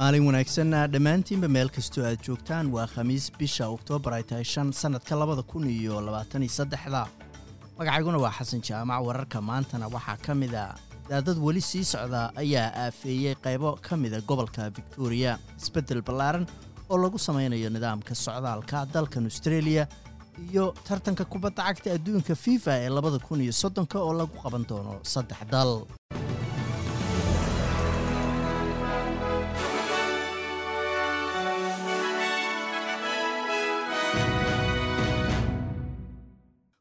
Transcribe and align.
maalin 0.00 0.24
wanaagsan 0.28 0.70
dhammaantiinba 0.92 1.48
meel 1.56 1.68
kastoo 1.76 2.04
aad 2.08 2.20
joogtaan 2.26 2.66
waa 2.76 2.86
khamiis 2.94 3.26
bisha 3.38 3.64
oktoobar 3.76 4.12
ay 4.18 4.22
tahay 4.30 4.44
shan 4.52 4.72
sannadka 4.72 5.16
labada 5.20 5.42
kun 5.42 5.64
iyo 5.68 6.00
labaatan 6.06 6.42
iyo 6.42 6.52
saddexda. 6.58 7.02
Magacayguna 7.78 8.18
waa 8.24 8.32
xasan 8.38 8.60
jaamac 8.68 9.00
wararka 9.08 9.38
maantana 9.50 9.86
waxaa 9.94 10.16
ka 10.26 10.34
mid 10.34 10.54
a 10.54 10.66
daadad 11.10 11.38
weli 11.46 11.60
sii 11.60 11.84
socda 11.92 12.22
ayaa 12.42 12.68
aafeeyey 12.84 13.34
qaybo 13.44 13.70
ka 13.86 13.96
mida 13.96 14.20
gobolka 14.20 14.70
victoriya 14.76 15.38
isbeddel 15.60 16.02
ballaaran 16.02 16.46
oo 16.90 16.98
lagu 17.04 17.18
samaynayo 17.18 17.70
nidaamka 17.76 18.14
socdaalka 18.14 18.86
dalkan 18.94 19.24
austreeliya 19.28 19.84
iyo 20.50 20.64
tartanka 20.88 21.24
kubadda 21.24 21.62
cagta 21.68 21.88
adduunka 21.96 22.34
fifa 22.44 22.72
ee 22.84 22.88
labada 22.88 23.18
kun 23.18 23.40
iyo 23.44 23.52
soddonka 23.62 23.96
oo 24.06 24.12
lagu 24.20 24.34
qaban 24.44 24.64
doono 24.68 24.94
saddex 25.12 25.40
dal 25.52 25.72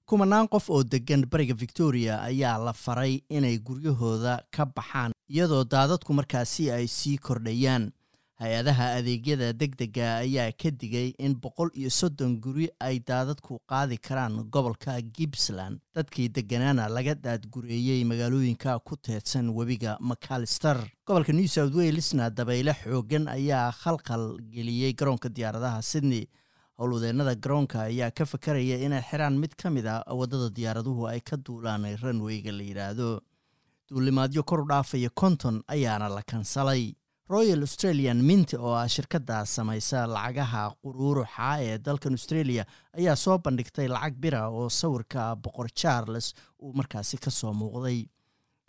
kumanaan 0.10 0.48
qof 0.50 0.70
oo 0.70 0.84
deggan 0.84 1.26
bariga 1.30 1.54
victoriya 1.54 2.22
ayaa 2.26 2.58
la 2.58 2.74
faray 2.74 3.22
inay 3.30 3.58
guryahooda 3.60 4.42
ka 4.52 4.66
baxaan 4.66 5.12
iyadoo 5.30 5.64
daadadku 5.64 6.14
markaasi 6.14 6.72
ay 6.72 6.88
sii 6.88 7.18
kordhayaan. 7.18 7.92
Hay'adaha 8.40 8.86
adeegyada 8.98 9.52
deg 9.54 9.76
dega 9.78 10.24
ayaa 10.24 10.52
ka 10.56 10.72
digay 10.72 11.14
in 11.20 11.36
boqol 11.36 11.70
iyo 11.76 11.90
soddon 11.90 12.40
guri 12.42 12.70
ay 12.80 13.00
daadadku 13.00 13.60
qaadi 13.70 13.98
karaan 14.00 14.42
gobolka 14.50 14.96
gippsland. 15.02 15.78
Dadkii 15.96 16.30
degganaana 16.30 16.88
laga 16.90 17.14
daadgureeyey 17.16 18.02
magaalooyinka 18.06 18.80
ku 18.80 18.96
teedsan 18.98 19.50
webiga 19.54 19.98
macalister 20.00 20.78
gobolka 21.06 21.34
new 21.34 21.48
south 21.48 21.76
walesna 21.76 22.30
dabayle 22.30 22.74
xoogan 22.84 23.28
ayaa 23.28 23.72
khalkhal 23.72 24.40
geliyey 24.56 24.94
garoonka 24.94 25.30
diyaaradaha 25.30 25.82
sydney 25.82 26.26
howlwadeennada 26.80 27.36
garoonka 27.44 27.78
ayaa 27.90 28.12
ka 28.18 28.26
fakaraya 28.34 28.78
inay 28.86 29.02
xiraan 29.10 29.38
mid 29.44 29.54
ka 29.62 29.70
mid 29.78 29.86
a 29.86 30.04
waddada 30.20 30.50
diyaaraduhu 30.58 31.08
ay 31.14 31.20
ka 31.30 31.38
duulaan 31.48 31.86
ranweyga 32.04 32.52
la 32.60 32.64
yidhaahdo 32.70 33.10
duulimaadyo 33.90 34.44
kor 34.44 34.62
u 34.62 34.66
dhaafaya 34.72 35.10
konton 35.22 35.64
ayaana 35.68 36.10
la 36.10 36.22
kansalay. 36.32 36.84
Royal 37.30 37.62
australian 37.66 38.20
mint 38.30 38.54
oo 38.58 38.74
ah 38.82 38.88
shirkadda 38.94 39.46
samaysa 39.46 40.00
lacagaha 40.14 40.62
quruuruxa 40.84 41.50
ee 41.66 41.78
dalkan 41.88 42.14
australia 42.18 42.64
ayaa 43.00 43.16
soo 43.24 43.38
bandhigtay 43.38 43.88
lacag 43.96 44.16
bira 44.24 44.42
oo 44.50 44.70
sawirka 44.70 45.36
boqor 45.44 45.68
charles 45.82 46.34
uu 46.64 46.74
markaasi 46.80 47.18
ka 47.26 47.32
soo 47.40 47.54
muuqday 47.60 48.00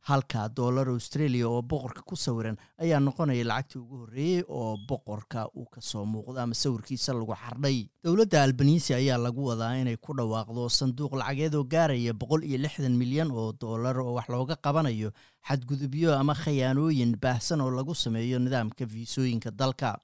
halka 0.03 0.49
dollar 0.49 0.89
australia 0.89 1.49
oo 1.49 1.63
boqorka 1.63 2.03
ku 2.03 2.17
sawiran 2.17 2.57
ayaa 2.79 3.01
noqonaya 3.01 3.45
lacagtii 3.45 3.79
ugu 3.79 3.97
horreeyey 4.03 4.43
oo 4.49 4.77
boqorka 4.89 5.49
uu 5.57 5.67
ka 5.69 5.81
soo 5.81 6.05
muuqdo 6.05 6.41
ama 6.41 6.55
sawirkiisa 6.55 7.13
lagu 7.13 7.35
xardhay. 7.35 7.89
Dowladda 8.05 8.43
albanisi 8.43 8.95
ayaa 8.95 9.19
lagu 9.19 9.45
wadaa 9.45 9.77
inay 9.81 9.97
ku 9.97 10.13
dhawaaqdo 10.17 10.69
sanduuq 10.69 11.13
lacageed 11.21 11.55
oo 11.55 11.65
gaaraya 11.65 12.13
boqol 12.13 12.45
iyo 12.45 12.59
lixdan 12.59 12.97
milyan 12.97 13.31
oo 13.31 13.53
dollar 13.53 13.99
oo 14.01 14.15
wax 14.17 14.29
looga 14.29 14.57
qabanayo 14.57 15.13
xadgudubyo 15.49 16.17
ama 16.19 16.35
khayaanooyin 16.35 17.17
baahsan 17.21 17.61
oo 17.61 17.71
lagu 17.71 17.95
sameeyo 17.95 18.39
nidaamka 18.39 18.87
fiisooyinka 18.87 19.51
dalka. 19.51 19.99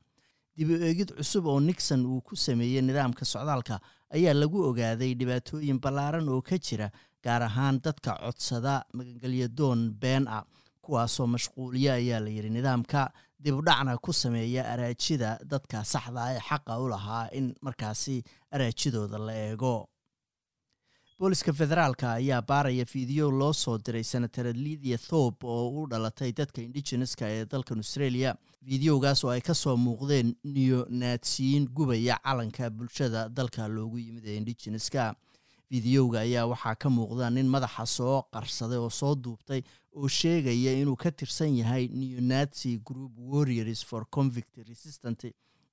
Dib 0.56 0.70
u 0.70 0.76
eegid 0.80 1.10
cusub 1.16 1.46
oo 1.46 1.60
nixon 1.60 2.06
uu 2.06 2.20
ku 2.20 2.36
sameeyey 2.36 2.80
nidaamka 2.82 3.24
socdaalka 3.24 3.80
ayaa 4.14 4.34
lagu 4.34 4.58
ogaaday 4.68 5.14
dhibaatooyin 5.14 5.78
ballaaran 5.80 6.28
oo 6.28 6.42
ka 6.42 6.58
jira 6.58 6.90
gaar 7.24 7.42
ahaan 7.42 7.80
dadka 7.84 8.18
codsada 8.24 8.84
magangelyadoon 8.92 9.90
been 10.00 10.28
ah. 10.28 10.44
Kuwaasoo 10.86 11.26
mashquuliya 11.26 11.94
ayaa 11.94 12.20
la 12.20 12.30
yidhi 12.30 12.50
nidaamka 12.50 13.10
dibudhacna 13.42 13.98
ku 13.98 14.12
sameeya 14.12 14.62
araajida 14.72 15.38
dadka 15.44 15.82
saxda 15.84 16.22
ee 16.34 16.40
xaqa 16.48 16.78
u 16.78 16.88
lahaa 16.88 17.28
in 17.38 17.54
markaasi 17.66 18.22
araajidooda 18.54 19.18
la 19.18 19.32
eego 19.34 19.88
booliska 21.18 21.52
federaalka 21.52 22.12
ayaa 22.12 22.42
baaraya 22.42 22.84
fiideo 22.86 23.30
loo 23.30 23.52
soo 23.52 23.78
diray 23.78 24.02
senator 24.04 24.46
lidia 24.54 24.98
thope 24.98 25.46
oo 25.46 25.68
u 25.82 25.86
dhalatay 25.88 26.32
dadka 26.32 26.62
indigeneska 26.62 27.28
ee 27.28 27.44
dalkan 27.46 27.78
australia. 27.78 28.34
Fideogaas 28.68 29.24
oo 29.24 29.30
ay 29.30 29.40
ka 29.40 29.54
soo 29.54 29.76
muuqdeen 29.76 30.34
neonatsiyiin 30.44 31.68
gubaya 31.72 32.18
calanka 32.24 32.70
bulshada 32.70 33.28
dalka 33.28 33.68
loogu 33.68 33.98
yimid 33.98 34.26
ee 34.26 34.36
indigeneska 34.36 35.14
fideoga 35.70 36.20
ayaa 36.20 36.46
waxaa 36.46 36.74
ka 36.74 36.90
muuqda 36.90 37.30
nin 37.30 37.48
madaxa 37.48 37.86
soo 37.86 38.22
qarsaday 38.32 38.78
oo 38.78 38.90
soo 38.90 39.14
duubtay 39.14 39.62
oo 39.96 40.08
sheegaya 40.08 40.72
inuu 40.82 40.96
ka 40.96 41.10
tirsan 41.10 41.56
yahay 41.56 41.88
neonazi 41.88 42.78
group 42.84 43.12
warriors 43.18 43.84
for 43.84 44.04
convict 44.10 44.56
resistant 44.68 45.24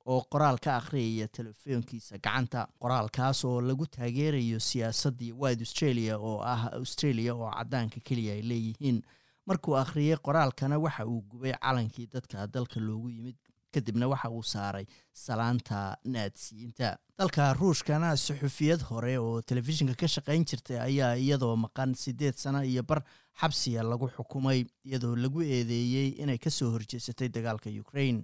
oo 0.05 0.21
qoraal 0.31 0.57
ka 0.59 0.75
akhriyaya 0.77 1.27
telefoonkiisa 1.27 2.17
gacanta. 2.17 2.67
Qoraalkaas 2.81 3.45
oo 3.45 3.61
lagu 3.61 3.85
taageerayo 3.87 4.59
siyaasaddii 4.59 5.31
wide 5.31 5.61
australia 5.63 6.17
oo 6.19 6.39
ah 6.41 6.69
australia 6.73 7.35
oo 7.35 7.51
caddaanka 7.51 7.99
keliya 8.03 8.33
ay 8.33 8.41
leeyihiin. 8.41 9.01
Markuu 9.45 9.75
akhriyey 9.75 10.17
qoraalkana 10.17 10.79
waxa 10.79 11.05
uu 11.05 11.21
gubay 11.21 11.53
calankii 11.61 12.07
dadka 12.13 12.47
dalka 12.47 12.79
loogu 12.79 13.09
yimid 13.09 13.35
kadibna 13.73 14.07
waxa 14.07 14.29
uu 14.29 14.43
saaray 14.43 14.85
salaanta 15.13 15.97
naadsiyiinta 16.05 16.97
dalka 17.17 17.53
ruushkana 17.53 18.15
suxufiyad 18.17 18.81
hore 18.89 19.17
oo 19.17 19.41
telefishinka 19.41 19.95
ka 19.95 20.07
shaqayn 20.07 20.45
jirtay 20.45 20.79
ayaa 20.79 21.15
iyadoo 21.15 21.55
maqan 21.55 21.95
siddeed 21.95 22.35
sano 22.35 22.61
iyo 22.63 22.83
bar 22.83 23.01
xabsiga 23.41 23.83
lagu 23.83 24.07
xukumay 24.15 24.65
iyadoo 24.85 25.15
lagu 25.15 25.41
eedeeyey 25.41 26.07
inay 26.23 26.37
ka 26.37 26.49
soo 26.49 26.69
horjeesatay 26.71 27.29
dagaalka 27.29 27.69
ukraine 27.83 28.23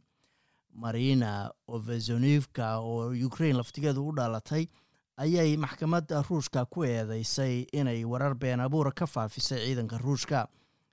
marina 0.73 1.51
ovezonivka 1.67 2.77
oo 2.79 3.11
ukraine 3.25 3.57
laftigeedu 3.57 4.07
u 4.07 4.11
dhalatay 4.15 4.67
ayay 5.17 5.57
maxkamadda 5.57 6.21
ruushka 6.29 6.65
ku 6.65 6.83
eedeysay 6.85 7.65
inay 7.73 8.05
warar 8.05 8.35
been 8.35 8.59
abuura 8.59 8.91
ka 8.91 9.05
faafisay 9.07 9.65
ciidanka 9.65 9.97
ruushka. 9.97 10.47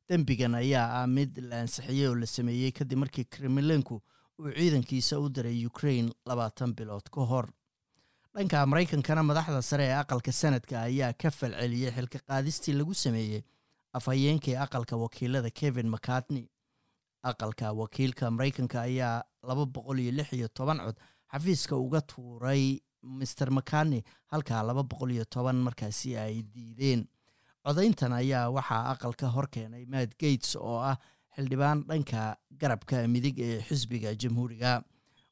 Dembigan 0.08 0.54
ayaa 0.54 1.02
ah 1.02 1.06
mid 1.06 1.38
la 1.38 1.60
ansixiyey 1.60 2.08
oo 2.08 2.14
la 2.14 2.26
sameeyey 2.26 2.72
kadib 2.72 2.98
markii 2.98 3.24
kremlinku 3.24 4.00
uu 4.38 4.50
ciidankiisa 4.56 5.18
u 5.20 5.28
diray 5.28 5.66
ukraine 5.66 6.10
labaatan 6.26 6.74
bilood 6.74 7.08
ka 7.10 7.20
hor. 7.20 7.46
Dhanka 8.34 8.66
maraykankana 8.66 9.22
madaxda 9.22 9.62
sare 9.62 9.84
ee 9.84 9.96
aqalka 9.98 10.32
sanadka 10.32 10.82
ayaa 10.82 11.12
ka 11.12 11.30
falceliyey 11.30 11.90
xilka 11.90 12.18
qaadistii 12.28 12.72
lagu 12.74 12.94
sameeyey 12.94 13.42
afhayeenkii 13.92 14.56
aqalka 14.56 14.96
wakiilada 14.96 15.50
kevin 15.50 15.88
mcartney 15.90 16.48
aqalka 17.30 17.72
wakiilka 17.72 18.30
maraykanka 18.30 18.80
ayaa 18.88 19.22
laba 19.42 19.64
boqol 19.66 19.98
iyo 20.00 20.12
lix 20.12 20.32
iyo 20.32 20.48
toban 20.48 20.78
cod. 20.78 20.96
Xafiiska 21.32 21.76
uga 21.76 22.00
tuuray 22.00 22.80
master 23.02 23.50
macartney 23.50 24.02
halkaa 24.32 24.62
laba 24.62 24.82
boqol 24.82 25.10
iyo 25.12 25.24
toban 25.24 25.56
markaasi 25.66 26.16
ay 26.16 26.42
diideen. 26.42 27.06
Codayntan 27.66 28.12
ayaa 28.12 28.50
waxaa 28.50 28.90
aqalka 28.94 29.26
hor 29.34 29.46
keenay 29.50 29.84
matt 29.86 30.14
gates 30.18 30.56
oo 30.56 30.78
ah 30.90 30.96
xildhibaan 31.36 31.84
dhanka 31.88 32.36
garabka 32.60 33.06
midig 33.08 33.38
ee 33.40 33.60
xisbiga 33.68 34.14
jamhuuriga. 34.14 34.82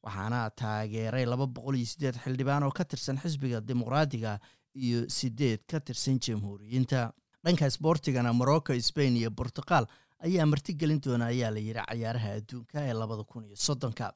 Waxaana 0.02 0.50
taageeray 0.50 1.24
laba 1.26 1.46
boqol 1.46 1.76
iyo 1.78 1.86
siddeed 1.86 2.16
xildhibaan 2.24 2.62
oo 2.66 2.70
ka 2.74 2.84
tirsan 2.84 3.18
xisbiga 3.22 3.60
dimuqraadiga 3.60 4.38
iyo 4.74 5.06
siddeed 5.08 5.62
ka 5.70 5.80
tirsan 5.80 6.18
jamhuuriyiinta. 6.20 7.12
Dhanka 7.44 7.66
isboortigana 7.70 8.32
morocco 8.32 8.72
spain 8.80 9.16
iyo 9.16 9.30
bortuqal 9.30 9.86
ayaa 10.26 10.46
martigelin 10.52 11.00
doona 11.04 11.26
ayaa 11.34 11.50
la 11.56 11.60
yidhi 11.68 11.82
cayaaraha 11.90 12.28
adduunka 12.38 12.78
ee 12.88 12.94
labada 13.02 13.24
kun 13.32 13.44
iyo 13.48 13.56
soddonka. 13.66 14.06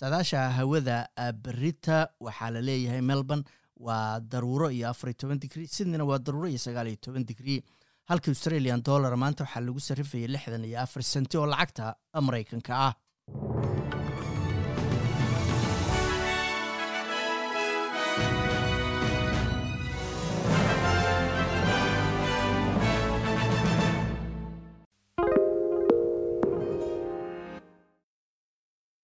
Saadaasha 0.00 0.40
hawada 0.58 0.96
berita 1.44 1.98
waxaa 2.26 2.50
la 2.54 2.60
leeyahay 2.68 3.00
melbourne 3.10 3.44
waa 3.86 4.20
daruuro 4.32 4.68
iyo 4.76 4.86
afariyo 4.92 5.16
toban 5.22 5.38
digrie 5.42 5.66
sydneyna 5.76 6.04
waa 6.10 6.18
daruuro 6.26 6.48
iyo 6.52 6.58
sagaal 6.66 6.88
iyo 6.92 6.96
toban 7.06 7.24
digrie 7.30 7.58
halka 8.10 8.28
australian 8.32 8.80
dollar 8.88 9.12
maanta 9.22 9.44
waxaa 9.46 9.60
lagu 9.66 9.80
sarrifayay 9.88 10.28
lixdan 10.34 10.64
iyo 10.70 10.78
afar 10.84 11.02
senti 11.12 11.36
oo 11.40 11.46
lacagta 11.52 11.86
maraykanka 12.28 12.72
ah 12.88 12.92